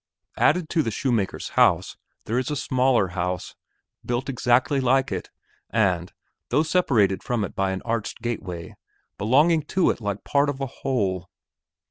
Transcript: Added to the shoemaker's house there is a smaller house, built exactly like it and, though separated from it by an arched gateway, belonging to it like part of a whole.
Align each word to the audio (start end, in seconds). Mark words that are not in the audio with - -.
Added 0.37 0.67
to 0.69 0.81
the 0.81 0.89
shoemaker's 0.89 1.49
house 1.49 1.95
there 2.25 2.39
is 2.39 2.49
a 2.49 2.55
smaller 2.55 3.09
house, 3.09 3.53
built 4.03 4.29
exactly 4.29 4.79
like 4.81 5.11
it 5.11 5.29
and, 5.69 6.11
though 6.49 6.63
separated 6.63 7.21
from 7.21 7.43
it 7.43 7.53
by 7.55 7.69
an 7.69 7.83
arched 7.85 8.19
gateway, 8.23 8.73
belonging 9.19 9.61
to 9.77 9.91
it 9.91 10.01
like 10.01 10.23
part 10.23 10.49
of 10.49 10.59
a 10.59 10.65
whole. 10.65 11.29